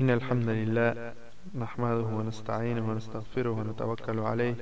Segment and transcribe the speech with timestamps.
[0.00, 1.12] إن الحمد لله
[1.54, 4.56] نحمده ونستعينه ونستغفره ونتوكل عليه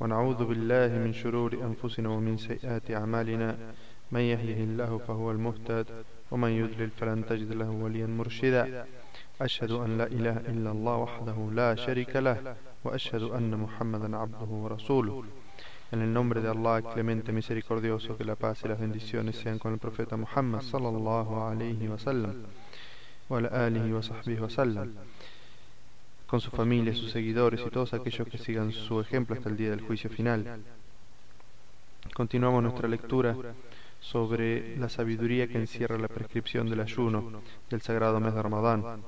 [0.00, 3.48] ونعوذ بالله من شرور أنفسنا ومن سيئات أعمالنا.
[4.12, 5.86] من يهده الله فهو المهتد
[6.30, 8.84] ومن يضلل فلن تجد له وليا مرشدا.
[9.40, 12.36] أشهد أن لا إله إلا الله وحده لا شريك له
[12.84, 15.24] وأشهد أن محمدا عبده ورسوله.
[15.92, 19.72] En el nombre de Allah, clemente, misericordioso, que la paz y las bendiciones sean con
[19.72, 22.34] el profeta Muhammad sallallahu alayhi wa sallam,
[24.02, 24.92] sahbihi wa sallam,
[26.26, 29.70] con su familia, sus seguidores y todos aquellos que sigan su ejemplo hasta el día
[29.70, 30.44] del juicio final.
[32.14, 33.36] Continuamos nuestra lectura
[34.00, 39.02] sobre la sabiduría que encierra la prescripción del ayuno del sagrado mes de Ramadán.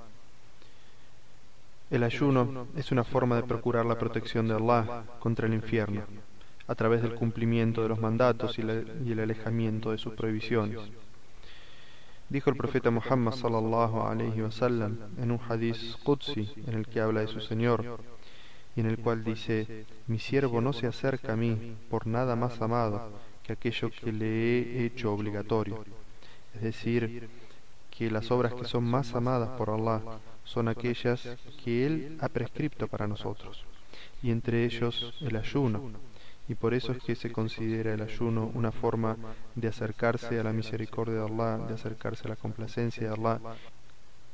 [1.91, 6.03] El ayuno es una forma de procurar la protección de Allah contra el infierno
[6.69, 10.79] a través del cumplimiento de los mandatos y, el alejamiento de sus prohibiciones.
[12.29, 17.01] Dijo el profeta Muhammad sallallahu alayhi wa sallam en un hadith qudsi en el que
[17.01, 18.01] habla de su Señor
[18.75, 22.61] y en el cual dice: Mi siervo no se acerca a mí por nada más
[22.63, 23.11] amado
[23.43, 25.85] que aquello que le he hecho obligatorio.
[26.55, 27.29] Es decir,
[27.91, 30.01] que las obras que son más amadas por Allah
[30.45, 31.29] son aquellas
[31.63, 33.65] que Él ha prescrito para nosotros,
[34.23, 35.91] y entre ellos el ayuno
[36.49, 39.17] y por eso es que se considera el ayuno una forma
[39.55, 43.41] de acercarse a la misericordia de Allah, de acercarse a la complacencia de Allah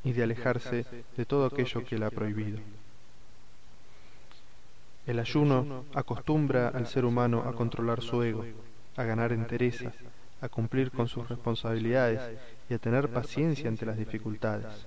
[0.04, 0.84] y de alejarse
[1.16, 2.58] de todo aquello que Él ha prohibido.
[5.06, 8.44] El ayuno acostumbra al ser humano a controlar su ego,
[8.96, 9.92] a ganar entereza,
[10.40, 12.20] a cumplir con sus responsabilidades
[12.68, 14.86] y a tener paciencia ante las dificultades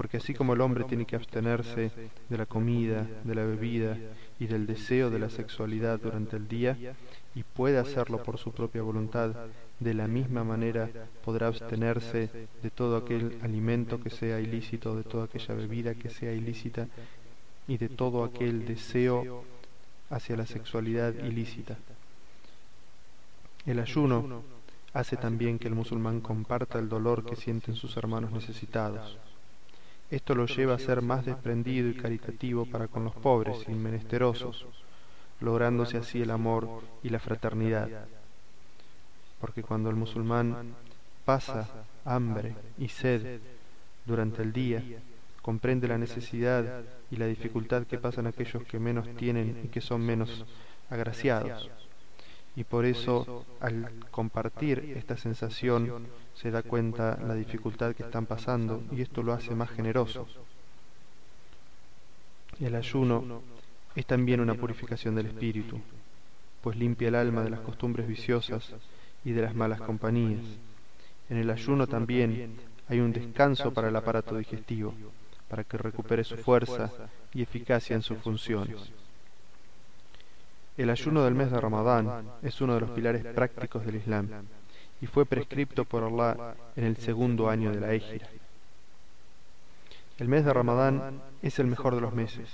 [0.00, 1.90] porque así como el hombre tiene que abstenerse
[2.30, 3.98] de la comida, de la bebida
[4.38, 6.74] y del deseo de la sexualidad durante el día,
[7.34, 9.34] y puede hacerlo por su propia voluntad,
[9.78, 10.88] de la misma manera
[11.22, 12.30] podrá abstenerse
[12.62, 16.88] de todo aquel alimento que sea ilícito, de toda aquella bebida que sea ilícita
[17.68, 19.44] y de todo aquel deseo
[20.08, 21.76] hacia la sexualidad ilícita.
[23.66, 24.44] El ayuno
[24.94, 29.18] hace también que el musulmán comparta el dolor que sienten sus hermanos necesitados.
[30.10, 34.66] Esto lo lleva a ser más desprendido y caritativo para con los pobres y menesterosos,
[35.40, 36.68] lográndose así el amor
[37.02, 37.88] y la fraternidad.
[39.40, 40.74] Porque cuando el musulmán
[41.24, 41.68] pasa
[42.04, 43.40] hambre y sed
[44.04, 44.82] durante el día,
[45.42, 50.00] comprende la necesidad y la dificultad que pasan aquellos que menos tienen y que son
[50.02, 50.44] menos
[50.90, 51.70] agraciados
[52.56, 58.82] y por eso al compartir esta sensación se da cuenta la dificultad que están pasando
[58.92, 60.26] y esto lo hace más generoso.
[62.60, 63.42] El ayuno
[63.94, 65.80] es también una purificación del espíritu,
[66.60, 68.74] pues limpia el alma de las costumbres viciosas
[69.24, 70.44] y de las malas compañías.
[71.28, 72.56] En el ayuno también
[72.88, 74.92] hay un descanso para el aparato digestivo,
[75.48, 76.90] para que recupere su fuerza
[77.32, 78.90] y eficacia en sus funciones.
[80.80, 84.28] El ayuno del mes de Ramadán es uno de los pilares prácticos del Islam
[85.02, 88.26] y fue prescripto por Allah en el segundo año de la Égira.
[90.16, 92.48] El mes de Ramadán es el mejor de los meses.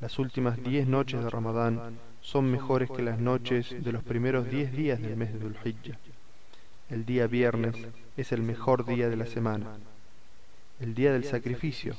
[0.00, 4.72] Las últimas diez noches de Ramadán son mejores que las noches de los primeros diez
[4.72, 5.56] días del mes de Dhul
[6.88, 7.76] El día viernes
[8.16, 9.76] es el mejor día de la semana.
[10.80, 11.94] El día del sacrificio,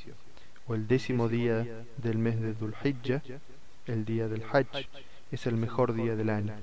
[0.66, 2.74] o el décimo día del mes de Dhul
[3.86, 4.88] el día del Hajj,
[5.32, 6.54] es el mejor día del año.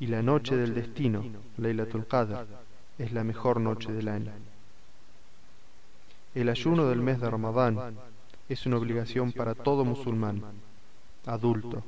[0.00, 1.24] Y la noche del destino,
[1.56, 2.46] Laylatul Qadr,
[2.98, 4.32] es la mejor noche del año.
[6.34, 7.96] El ayuno del mes de Ramadán
[8.48, 10.42] es una obligación para todo musulmán,
[11.26, 11.82] adulto,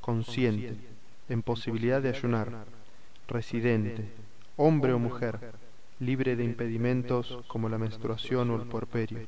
[0.00, 0.76] consciente,
[1.28, 2.66] en posibilidad de ayunar,
[3.28, 4.08] residente,
[4.56, 5.52] hombre o mujer,
[6.00, 9.20] libre de impedimentos como la menstruación o el puerperio.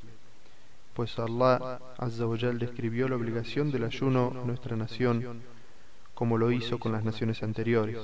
[0.94, 5.42] Pues Allah Azza describió la obligación del ayuno nuestra nación
[6.13, 7.97] como lo hizo con las naciones anteriores.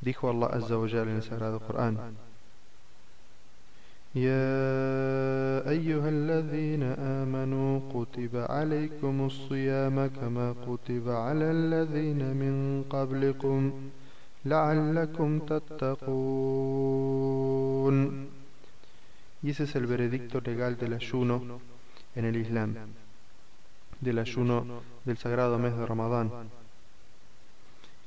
[0.00, 1.98] Dijo Allah Azza wa en el Sagrado Corán.
[4.14, 6.82] يا أيها الذين
[7.22, 13.72] آمنوا كتب عليكم الصيام كما كتب على الذين من قبلكم
[14.44, 16.00] لعلكم تتقون
[19.42, 21.60] Y ese es el veredicto legal del ayuno
[22.14, 22.74] en el Islam,
[24.00, 26.30] del ayuno del sagrado mes de Ramadán.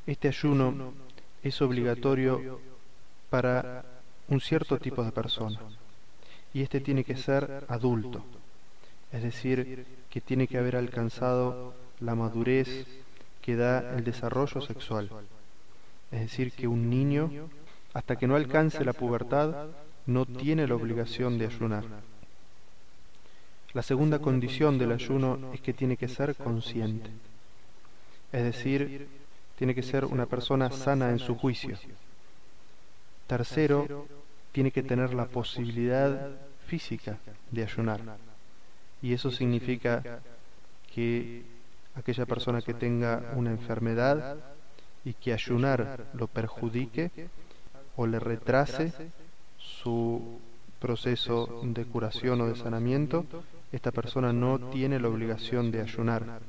[0.09, 0.95] Este ayuno
[1.43, 2.59] es obligatorio
[3.29, 3.85] para
[4.29, 5.61] un cierto tipo de persona
[6.55, 8.25] y este tiene que ser adulto,
[9.13, 12.87] es decir, que tiene que haber alcanzado la madurez
[13.43, 15.11] que da el desarrollo sexual.
[16.11, 17.31] Es decir, que un niño,
[17.93, 19.67] hasta que no alcance la pubertad,
[20.07, 21.85] no tiene la obligación de ayunar.
[23.75, 27.11] La segunda condición del ayuno es que tiene que ser consciente,
[28.33, 29.18] es decir,
[29.59, 31.77] tiene que ser una persona sana en su juicio.
[33.27, 34.07] Tercero,
[34.53, 36.31] tiene que tener la posibilidad
[36.67, 37.19] física
[37.51, 38.01] de ayunar.
[39.03, 40.21] Y eso significa
[40.95, 41.43] que
[41.97, 44.37] aquella persona que tenga una enfermedad
[45.05, 47.11] y que ayunar lo perjudique
[47.97, 48.93] o le retrase
[49.59, 50.39] su
[50.79, 53.27] proceso de curación o de sanamiento,
[53.73, 56.41] esta persona no tiene la obligación de ayunar.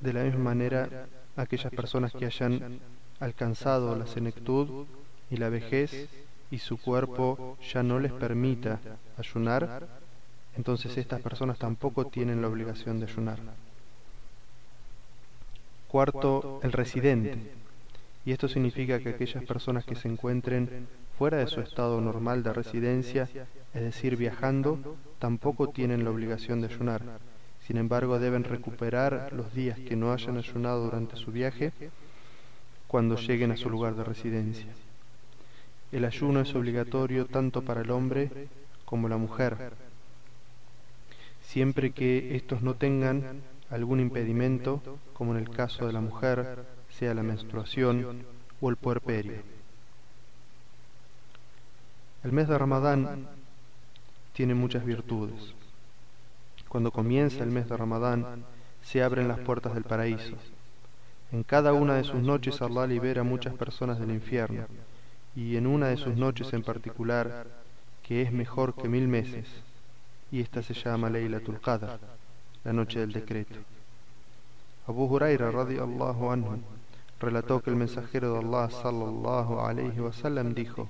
[0.00, 1.06] De la misma manera,
[1.36, 2.80] aquellas personas que hayan
[3.20, 4.86] alcanzado la senectud
[5.30, 6.08] y la vejez
[6.50, 8.80] y su cuerpo ya no les permita
[9.16, 9.86] ayunar,
[10.56, 13.38] entonces estas personas tampoco tienen la obligación de ayunar.
[15.88, 17.38] Cuarto, el residente.
[18.24, 20.86] Y esto significa que aquellas personas que se encuentren
[21.18, 23.28] fuera de su estado normal de residencia,
[23.74, 27.02] es decir, viajando, tampoco tienen la obligación de ayunar.
[27.68, 31.70] Sin embargo, deben recuperar los días que no hayan ayunado durante su viaje
[32.86, 34.72] cuando lleguen a su lugar de residencia.
[35.92, 38.48] El ayuno es obligatorio tanto para el hombre
[38.86, 39.74] como la mujer,
[41.42, 44.80] siempre que estos no tengan algún impedimento,
[45.12, 48.24] como en el caso de la mujer, sea la menstruación
[48.62, 49.42] o el puerperio.
[52.24, 53.28] El mes de Ramadán
[54.32, 55.57] tiene muchas virtudes.
[56.68, 58.44] Cuando comienza el mes de Ramadán,
[58.82, 60.36] se abren las puertas del paraíso.
[61.32, 64.66] En cada una de sus noches Allah libera a muchas personas del infierno
[65.36, 67.46] y en una de sus noches en particular,
[68.02, 69.46] que es mejor que mil meses,
[70.30, 71.98] y esta se llama Laylatul Qadr,
[72.64, 73.58] la noche del decreto.
[74.86, 76.58] Abu Huraira radiallahu anhu
[77.20, 80.88] relató que el mensajero de Allah sallallahu alayhi wasallam dijo: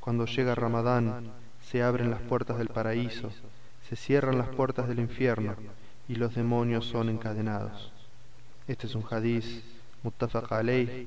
[0.00, 3.30] Cuando llega Ramadán, se abren las puertas del paraíso,
[3.88, 5.54] se cierran las puertas del infierno
[6.08, 7.92] y los demonios son encadenados.
[8.66, 9.62] Este es un hadiz
[10.02, 11.06] muttafaq alayh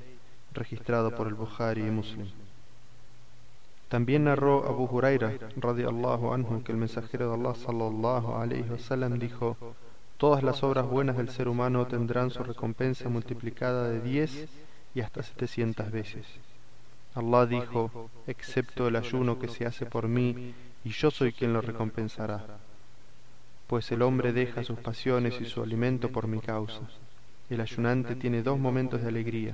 [0.53, 2.27] registrado por el Bukhari y Muslim.
[3.89, 9.57] También narró Abu Huraira radiallahu anhu que el mensajero de Allah sallallahu alayhi wasallam dijo:
[10.17, 14.47] Todas las obras buenas del ser humano tendrán su recompensa multiplicada de diez
[14.95, 16.25] y hasta setecientas veces.
[17.15, 20.53] Allah dijo: Excepto el ayuno que se hace por mí,
[20.85, 22.45] y yo soy quien lo recompensará.
[23.69, 26.81] Pues el hombre deja sus pasiones y su alimento por mi causa.
[27.51, 29.53] El ayunante tiene dos momentos de alegría,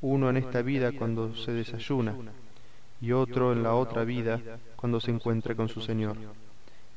[0.00, 2.16] uno en esta vida cuando se desayuna
[3.00, 4.40] y otro en la otra vida
[4.74, 6.16] cuando se encuentre con su Señor.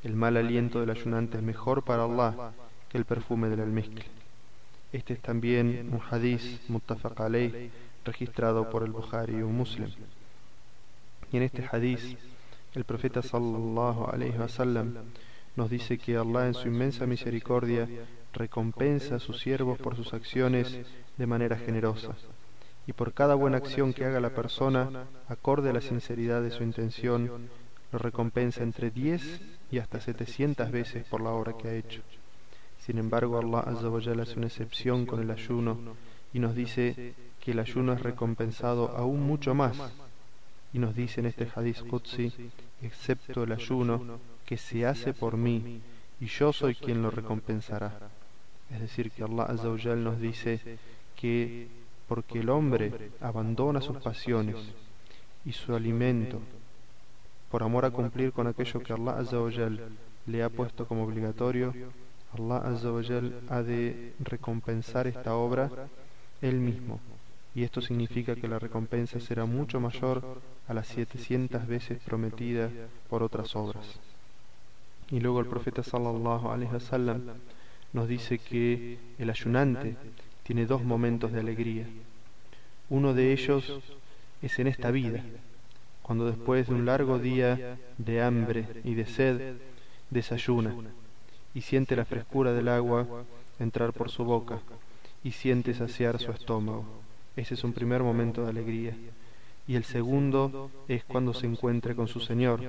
[0.04, 2.52] El mal aliento del ayunante es mejor para Allah
[2.90, 4.06] que el perfume del almizcle.
[4.92, 7.16] Este es también un hadith muttafaq
[8.06, 9.90] registrado por el Bukhari y un muslim.
[11.32, 12.18] Y en este hadith
[12.74, 14.96] el profeta sallallahu alayhi wasallam
[15.56, 17.88] nos dice que Allah en su inmensa misericordia
[18.34, 20.80] recompensa a sus siervos por sus acciones
[21.18, 22.16] de manera generosa
[22.88, 26.64] y por cada buena acción que haga la persona, acorde a la sinceridad de su
[26.64, 27.50] intención,
[27.92, 29.42] lo recompensa entre diez
[29.72, 32.02] y hasta setecientas veces por la obra que ha hecho.
[32.80, 33.60] Sin embargo, Allah
[34.22, 35.78] hace una excepción con el ayuno
[36.34, 39.78] y nos dice que el ayuno es recompensado aún mucho más.
[40.74, 42.34] Y nos dice en este hadith Qudsi,
[42.82, 45.82] excepto el ayuno que se hace por mí,
[46.20, 48.10] y yo soy quien lo recompensará.
[48.72, 50.60] Es decir, que Allah Azza nos dice
[51.16, 51.68] que
[52.08, 54.56] porque el hombre abandona sus pasiones
[55.46, 56.40] y su alimento
[57.50, 59.80] por amor a cumplir con aquello que Allah Azzawajal
[60.26, 61.74] le ha puesto como obligatorio,
[62.38, 65.70] Allah Azzawajal ha de recompensar esta obra
[66.42, 67.00] él mismo.
[67.54, 72.72] Y esto significa que la recompensa será mucho mayor a las 700 veces prometida
[73.08, 74.00] por otras obras.
[75.12, 77.22] Y luego el profeta sallallahu alaihi wasallam
[77.94, 79.96] nos dice que el ayunante
[80.44, 81.86] tiene dos momentos de alegría.
[82.90, 83.72] Uno de ellos
[84.42, 85.24] es en esta vida,
[86.02, 89.56] cuando después de un largo día de hambre y de sed,
[90.10, 90.76] desayuna
[91.54, 93.08] y siente la frescura del agua
[93.60, 94.60] entrar por su boca
[95.24, 96.86] y siente saciar su estómago.
[97.36, 98.96] Ese es un primer momento de alegría.
[99.68, 102.60] Y el segundo es cuando se encuentre con su Señor,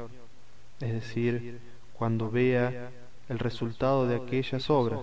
[0.80, 1.58] es decir,
[1.94, 2.90] cuando vea
[3.28, 5.00] el resultado de aquellas obras,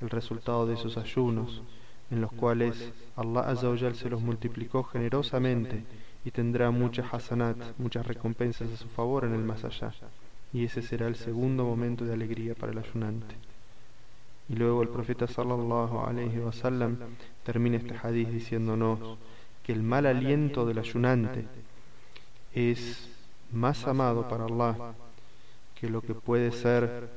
[0.00, 1.62] el resultado de esos ayunos,
[2.10, 5.84] en los cuales Allah Azzawajal se los multiplicó generosamente
[6.24, 9.92] y tendrá muchas hasanat, muchas recompensas a su favor en el más allá.
[10.52, 13.36] Y ese será el segundo momento de alegría para el ayunante.
[14.48, 16.96] Y luego el profeta sallallahu alayhi wasallam
[17.44, 18.98] termina este hadith diciéndonos
[19.62, 21.46] que el mal aliento del ayunante
[22.52, 23.08] es
[23.52, 24.94] más amado para Allah
[25.80, 27.08] que lo que puede ser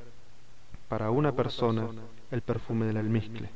[0.88, 1.86] para una persona
[2.30, 3.48] el perfume del almizcle.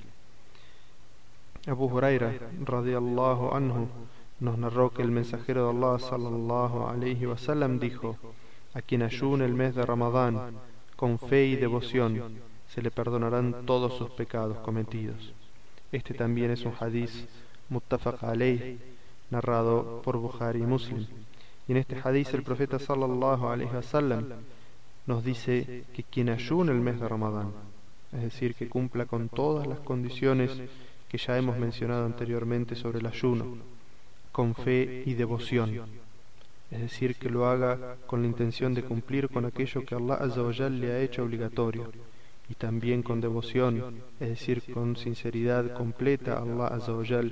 [1.67, 2.33] Abu Huraira
[2.65, 3.89] radiallahu anhu
[4.41, 8.17] nos narró que el mensajero de Allah sallallahu alayhi wasallam dijo
[8.75, 10.55] a quien ayune el mes de Ramadán
[10.97, 12.39] con fe y devoción
[12.69, 15.33] se le perdonarán todos sus pecados cometidos.
[15.91, 17.27] Este también es un hadiz
[17.71, 18.79] muttafaq alayh
[19.31, 21.07] narrado por Bukhari y Muslim.
[21.67, 24.25] Y en este hadiz el profeta sallallahu alayhi wasallam
[25.09, 27.51] nos dice que quien ayune el mes de Ramadán,
[28.13, 30.51] es decir, que cumpla con todas las condiciones
[31.09, 33.57] que ya hemos mencionado anteriormente sobre el ayuno,
[34.31, 35.81] con fe y devoción,
[36.71, 40.93] es decir, que lo haga con la intención de cumplir con aquello que Allah le
[40.93, 41.91] ha hecho obligatorio,
[42.51, 47.23] y también con devoción, es decir, con sinceridad completa a Allah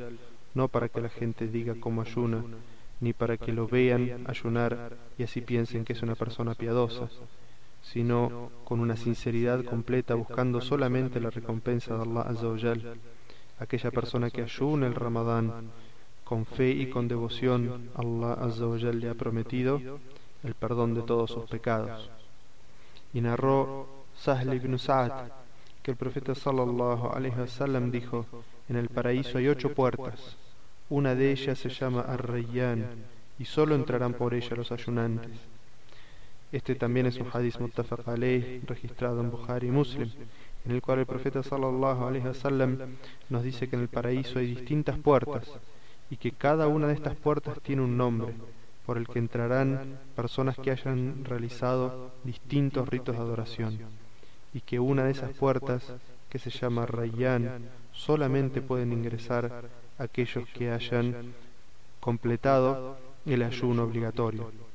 [0.54, 2.42] no para que la gente diga cómo ayuna,
[3.00, 7.10] ni para que lo vean ayunar y así piensen que es una persona piadosa,
[7.92, 12.98] sino con una sinceridad completa buscando solamente la recompensa de Allah Azzawajal.
[13.58, 15.70] Aquella persona que ayuna el Ramadán
[16.24, 19.80] con fe y con devoción, Allah Azzawajal le ha prometido
[20.42, 22.10] el perdón de todos sus pecados.
[23.14, 25.30] Y narró Sahl ibn Sa'ad
[25.82, 28.26] que el profeta sallallahu alaihi wasallam dijo:
[28.68, 30.36] En el paraíso hay ocho puertas.
[30.90, 32.84] Una de ellas se llama Ar-Rayyan
[33.38, 35.55] y solo entrarán por ella los ayunantes.
[36.52, 40.10] Este también es un hadith muttafaq alayh registrado en Bukhari y Muslim,
[40.64, 42.78] en el cual el profeta sallallahu alaihi wasallam
[43.28, 45.50] nos dice que en el paraíso hay distintas puertas
[46.10, 48.34] y que cada una de estas puertas tiene un nombre
[48.84, 53.78] por el que entrarán personas que hayan realizado distintos ritos de adoración
[54.54, 55.92] y que una de esas puertas
[56.30, 61.34] que se llama Rayyan solamente pueden ingresar aquellos que hayan
[62.00, 64.65] completado el ayuno obligatorio.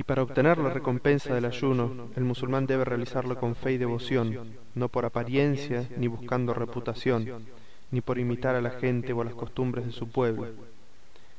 [0.00, 4.56] Y para obtener la recompensa del ayuno, el musulmán debe realizarlo con fe y devoción,
[4.74, 7.44] no por apariencia ni buscando reputación,
[7.90, 10.46] ni por imitar a la gente o a las costumbres de su pueblo.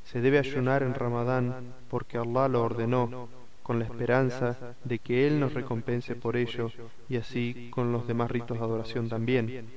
[0.03, 3.29] Se debe ayunar en Ramadán porque Allah lo ordenó,
[3.63, 6.69] con la esperanza de que Él nos recompense por ello
[7.09, 9.71] y así con los demás ritos de adoración también.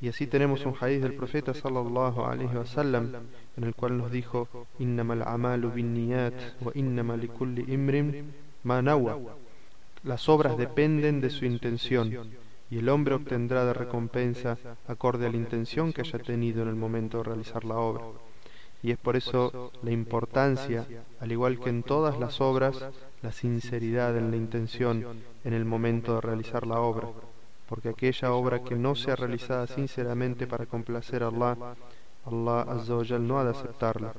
[0.00, 3.10] Y así tenemos un hadith del profeta sallallahu alaihi wasallam
[3.56, 4.46] en el cual nos dijo:
[4.78, 8.30] "Innamal amalu binniyat wa innamal likulli imrim
[8.62, 9.18] ma nawa."
[10.04, 12.30] Las obras dependen de su intención
[12.70, 16.76] y el hombre obtendrá de recompensa acorde a la intención que haya tenido en el
[16.76, 18.04] momento de realizar la obra.
[18.84, 20.86] Y es por eso la importancia,
[21.18, 22.76] al igual que en todas las obras,
[23.22, 25.04] la sinceridad en la intención
[25.42, 27.08] en el momento de realizar la obra
[27.68, 31.56] porque aquella obra que no sea realizada sinceramente para complacer a Allah,
[32.24, 34.12] Allah Azza no ha de aceptarla.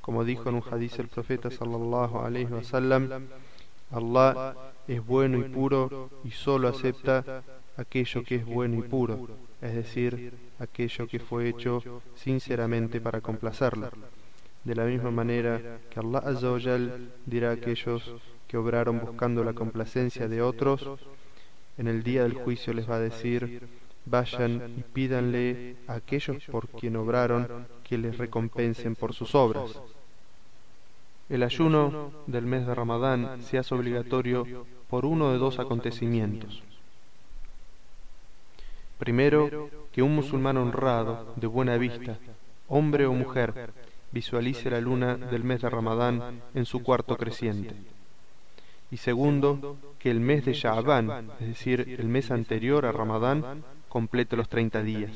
[0.00, 3.08] Como dijo en un hadith el profeta sallallahu alaihi wasallam,
[3.90, 4.54] Allah
[4.86, 7.42] es bueno y puro y solo acepta
[7.76, 9.28] aquello que es bueno y puro,
[9.60, 13.90] es decir, aquello que fue hecho sinceramente para complacerla.
[14.64, 16.56] De la misma manera que Allah Azza
[17.26, 18.14] dirá a aquellos
[18.46, 20.88] que obraron buscando la complacencia de otros,
[21.82, 23.68] en el día del juicio les va a decir,
[24.06, 29.80] vayan y pídanle a aquellos por quien obraron que les recompensen por sus obras.
[31.28, 36.62] El ayuno del mes de Ramadán se hace obligatorio por uno de dos acontecimientos.
[38.98, 42.16] Primero, que un musulmán honrado, de buena vista,
[42.68, 43.72] hombre o mujer,
[44.12, 47.74] visualice la luna del mes de Ramadán en su cuarto creciente
[48.92, 54.36] y segundo, que el mes de Sha'ban, es decir, el mes anterior a Ramadán, complete
[54.36, 55.10] los 30 días,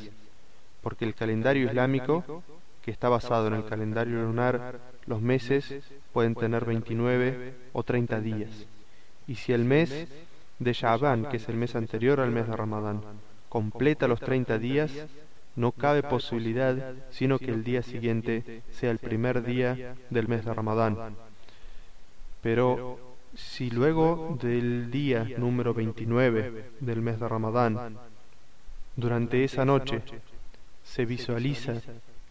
[0.81, 2.43] porque el calendario islámico,
[2.81, 5.75] que está basado en el calendario lunar, los meses
[6.15, 8.67] pueden tener 29 o 30 días.
[9.27, 10.09] Y si el mes
[10.59, 13.03] de Sha'ban, que es el mes anterior al mes de Ramadán,
[13.51, 14.91] completa los 30 días,
[15.55, 20.55] no cabe posibilidad sino que el día siguiente sea el primer día del mes de
[20.55, 21.15] Ramadán.
[22.41, 23.06] Pero
[23.37, 27.97] si luego del día número 29 del mes de Ramadán,
[28.97, 30.03] durante esa noche,
[30.83, 31.75] se visualiza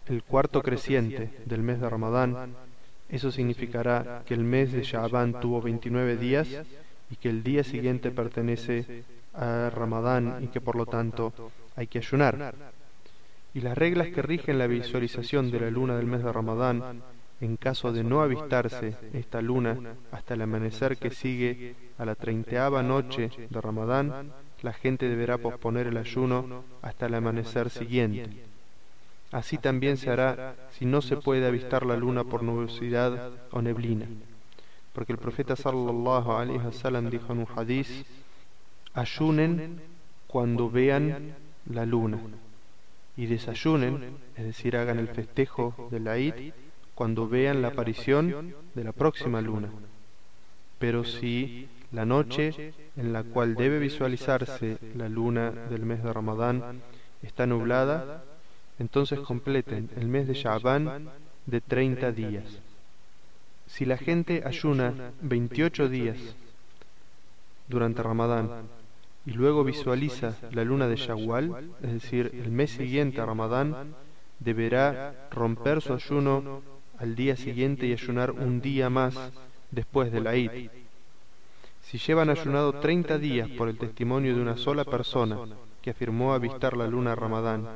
[0.08, 2.56] el cuarto creciente del mes de Ramadán,
[3.08, 6.48] eso significará que el mes de Sha'ban tuvo 29 días
[7.12, 9.04] y que el día siguiente pertenece
[9.36, 11.34] a Ramadán y que por lo tanto
[11.76, 12.56] hay que ayunar.
[13.54, 17.04] Y las reglas que rigen la visualización de la luna del mes de Ramadán
[17.42, 19.78] en caso de no avistarse esta luna
[20.12, 25.88] hasta el amanecer que sigue a la treintaava noche de Ramadán, la gente deberá posponer
[25.88, 28.30] el ayuno hasta el amanecer siguiente.
[29.32, 34.06] Así también se hará si no se puede avistar la luna por nubosidad o neblina.
[34.94, 38.06] Porque el profeta sallallahu alaihi wasallam dijo en un hadith,
[38.94, 39.82] ayunen
[40.28, 41.36] cuando vean
[41.70, 42.20] la luna
[43.18, 46.54] y desayunen, es decir, hagan el festejo de la Eid
[46.96, 49.70] cuando vean la aparición de la próxima luna.
[50.80, 56.82] Pero si la noche en la cual debe visualizarse la luna del mes de Ramadán
[57.22, 58.24] está nublada,
[58.80, 61.10] entonces completen el mes de Sha'ban
[61.46, 62.44] de 30 días.
[63.68, 66.18] Si la gente ayuna 28 días
[67.68, 68.50] durante Ramadán
[69.26, 73.96] y luego visualiza la luna de Shawwal, es decir, el mes siguiente a Ramadán,
[74.40, 76.62] deberá romper su ayuno
[77.00, 79.16] al día siguiente y ayunar un día más
[79.72, 80.34] después de la.
[81.82, 85.38] Si llevan ayunado 30 días por el testimonio de una sola persona
[85.82, 87.68] que afirmó avistar la luna Ramadán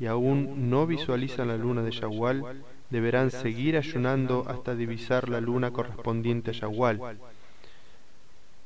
[0.00, 5.70] y aún no visualizan la luna de Shawwal, deberán seguir ayunando hasta divisar la luna
[5.70, 7.18] correspondiente a Shawwal.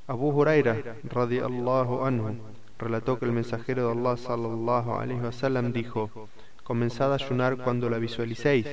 [0.09, 2.37] Abu Huraira, radiallahu anhu,
[2.79, 6.11] relató que el mensajero de Allah sallallahu alaihi wasallam dijo:
[6.63, 8.67] Comenzad a ayunar cuando la visualicéis,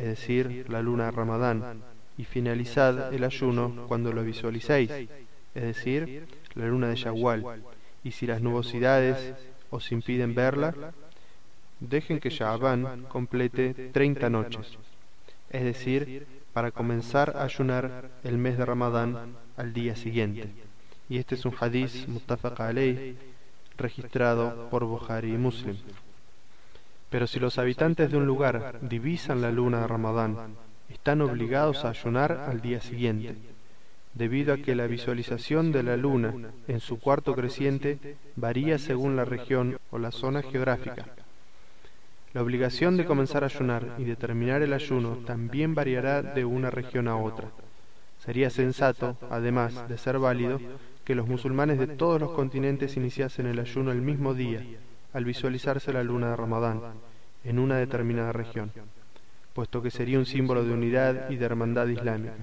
[0.00, 1.82] es decir, la luna Ramadán,
[2.16, 7.62] y finalizad el ayuno cuando lo visualicéis, es decir, la luna de Shawwal.
[8.02, 9.34] Y si las nubosidades
[9.68, 10.74] os impiden verla,
[11.80, 14.78] dejen que Sha'ban complete 30 noches,
[15.50, 20.48] es decir, para comenzar a ayunar el mes de Ramadán al día siguiente.
[21.10, 23.16] Y este es un hadith muttafaq alayh
[23.76, 25.76] registrado por Bukhari y Muslim.
[27.10, 30.56] Pero si los habitantes de un lugar divisan la luna de Ramadán,
[30.88, 33.36] están obligados a ayunar al día siguiente,
[34.14, 36.34] debido a que la visualización de la luna
[36.68, 41.06] en su cuarto creciente varía según la región o la zona geográfica.
[42.32, 46.70] La obligación de comenzar a ayunar y de terminar el ayuno también variará de una
[46.70, 47.48] región a otra.
[48.24, 50.60] Sería sensato, además de ser válido,
[51.04, 54.64] que los musulmanes de todos los continentes iniciasen el ayuno el mismo día,
[55.12, 56.80] al visualizarse la luna de Ramadán,
[57.44, 58.70] en una determinada región,
[59.54, 62.34] puesto que sería un símbolo de unidad y de hermandad islámica.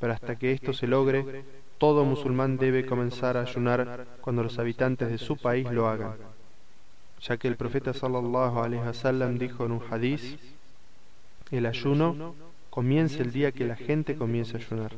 [0.00, 1.44] Pero hasta que esto se logre,
[1.78, 6.14] todo musulmán debe comenzar a ayunar cuando los habitantes de su país lo hagan
[7.22, 10.38] ya que el profeta sallallahu alaihi wasallam dijo en un hadiz,
[11.50, 12.34] el ayuno
[12.70, 14.92] comienza el día que la gente comienza a ayunar.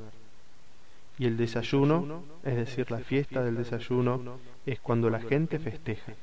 [1.19, 6.15] Y el desayuno, es decir, la fiesta del desayuno, es cuando la gente festeja.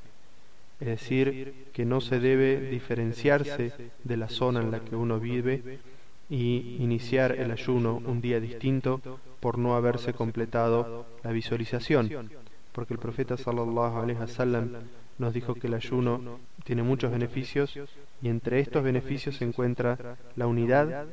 [0.81, 3.71] Es decir, que no se debe diferenciarse
[4.03, 5.79] de la zona en la que uno vive
[6.27, 8.99] y iniciar el ayuno un día distinto
[9.39, 12.31] por no haberse completado la visualización,
[12.71, 14.71] porque el profeta sallallahu alaihi wasallam
[15.19, 17.77] nos dijo que el ayuno tiene muchos beneficios
[18.23, 21.05] y entre estos beneficios se encuentra la unidad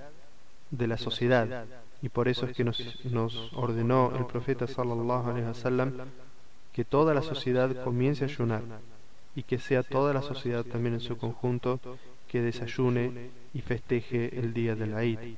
[0.71, 1.67] de la sociedad.
[2.01, 5.93] Y por eso es que nos, ordenó el profeta sallallahu alaihi wasallam
[6.73, 8.63] que toda la sociedad comience a ayunar
[9.38, 11.79] y que sea toda la sociedad también en su conjunto
[12.27, 15.37] que desayune y festeje el día de la Eid.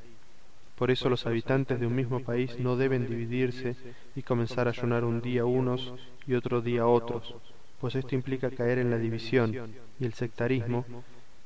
[0.74, 3.76] Por eso los habitantes de un mismo país no deben dividirse
[4.16, 5.92] y comenzar a ayunar un día unos
[6.26, 7.34] y otro día otros,
[7.78, 9.54] pues esto implica caer en la división
[10.00, 10.86] y el sectarismo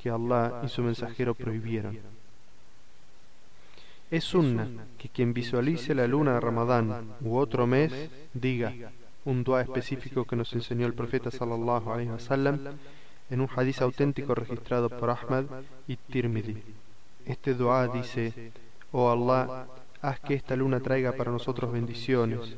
[0.00, 1.98] que Allah y su mensajero prohibieron.
[4.12, 7.92] Es sunna que quien visualice la luna de Ramadán u otro mes
[8.32, 8.72] diga
[9.24, 12.58] un dua específico que nos enseñó el profeta sallallahu alaihi wasallam
[13.30, 15.44] en un hadiz auténtico registrado por Ahmad
[15.88, 16.62] y Tirmidhi.
[17.24, 18.52] Este dua dice:
[18.92, 19.66] Oh Allah,
[20.02, 22.54] haz que esta luna traiga para nosotros bendiciones,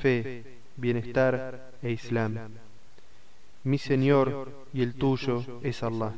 [0.00, 0.44] fe,
[0.76, 2.38] bienestar e Islam
[3.64, 6.12] mi Señor y el tuyo es Allah,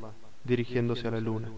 [0.45, 1.51] dirigiéndose a la luna.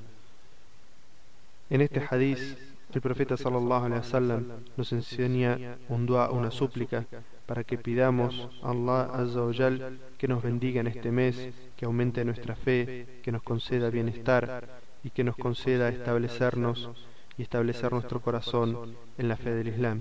[1.70, 2.56] En este hadiz,
[2.94, 4.44] el profeta sallallahu alaihi wasallam
[4.76, 7.04] nos enseña un dua, una súplica,
[7.46, 9.78] para que pidamos a Allah azza
[10.18, 14.68] que nos bendiga en este mes, que aumente nuestra fe, que nos conceda bienestar
[15.04, 16.90] y que nos conceda establecernos
[17.38, 20.00] y establecer nuestro corazón en la fe del Islam.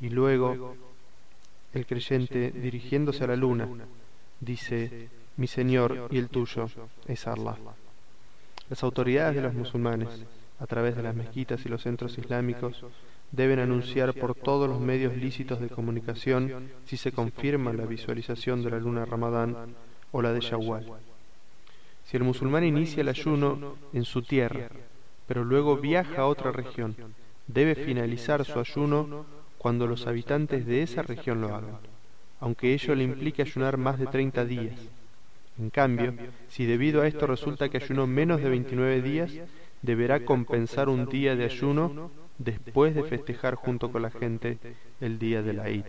[0.00, 0.76] Y luego,
[1.72, 3.68] el creyente dirigiéndose a la luna,
[4.40, 6.66] dice, mi Señor y el tuyo
[7.06, 7.56] es Allah.
[8.70, 10.24] Las autoridades de los musulmanes,
[10.58, 12.84] a través de las mezquitas y los centros islámicos,
[13.32, 18.70] deben anunciar por todos los medios lícitos de comunicación si se confirma la visualización de
[18.70, 19.56] la luna Ramadán
[20.12, 20.86] o la de Shawwal.
[22.04, 24.68] Si el musulmán inicia el ayuno en su tierra,
[25.26, 26.94] pero luego viaja a otra región,
[27.46, 29.26] debe finalizar su ayuno
[29.58, 31.78] cuando los habitantes de esa región lo hagan
[32.44, 34.78] aunque ello le implique ayunar más de 30 días.
[35.58, 36.12] En cambio,
[36.48, 39.32] si debido a esto resulta que ayunó menos de 29 días,
[39.84, 44.58] deberá compensar un día de ayuno después de festejar junto con la gente
[45.00, 45.84] el día de la Eid.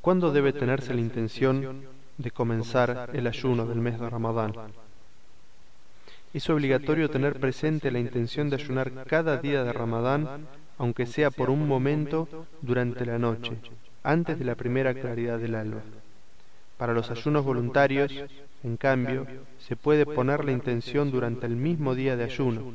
[0.00, 1.82] ¿Cuándo debe tenerse la intención
[2.16, 4.52] de comenzar el ayuno del mes de Ramadán?
[6.34, 11.50] Es obligatorio tener presente la intención de ayunar cada día de Ramadán, aunque sea por
[11.50, 12.28] un momento
[12.62, 13.52] durante la noche,
[14.02, 15.82] antes de la primera claridad del alba.
[16.78, 18.12] Para los ayunos voluntarios,
[18.62, 19.26] en cambio,
[19.58, 22.72] se puede poner la intención durante el mismo día de ayuno,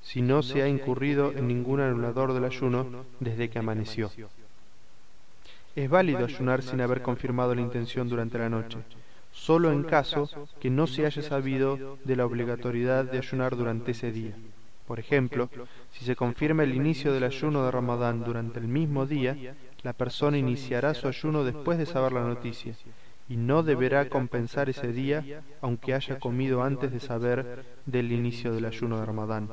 [0.00, 4.10] si no se ha incurrido en ningún anulador del ayuno desde que amaneció.
[5.76, 8.78] Es válido ayunar sin haber confirmado la intención durante la noche,
[9.32, 14.12] solo en caso que no se haya sabido de la obligatoriedad de ayunar durante ese
[14.12, 14.32] día.
[14.86, 15.50] Por ejemplo,
[15.92, 19.36] si se confirma el inicio del ayuno de Ramadán durante el mismo día,
[19.82, 22.74] la persona iniciará su ayuno después de saber la noticia
[23.30, 28.64] y no deberá compensar ese día aunque haya comido antes de saber del inicio del
[28.64, 29.48] ayuno de Ramadán.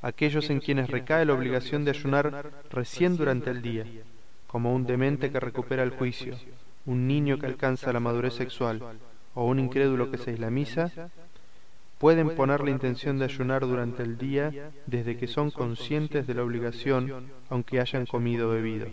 [0.00, 3.84] Aquellos en quienes recae la obligación de ayunar recién durante el día,
[4.46, 6.34] como un demente que recupera el juicio,
[6.86, 8.80] un niño que alcanza la madurez sexual
[9.34, 10.90] o un incrédulo que se islamiza,
[11.98, 16.42] pueden poner la intención de ayunar durante el día desde que son conscientes de la
[16.42, 18.86] obligación aunque hayan comido o bebido,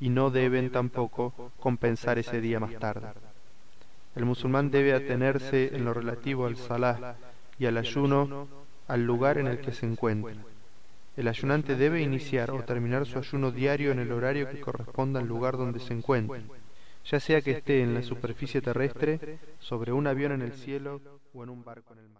[0.00, 3.08] y no deben tampoco compensar ese día más tarde.
[4.14, 7.16] El musulmán debe atenerse en lo relativo al salah
[7.58, 8.48] y al ayuno
[8.86, 10.34] al lugar en el que se encuentra.
[11.16, 15.26] El ayunante debe iniciar o terminar su ayuno diario en el horario que corresponda al
[15.26, 16.42] lugar donde se encuentre,
[17.04, 21.00] ya sea que esté en la superficie terrestre, sobre un avión en el cielo
[21.34, 22.17] o en un barco en el mar.